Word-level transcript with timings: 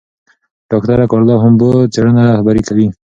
ډاکټره 0.69 1.05
کارلا 1.11 1.35
هومبو 1.39 1.69
څېړنه 1.93 2.23
رهبري 2.33 2.61
کوي. 2.67 2.87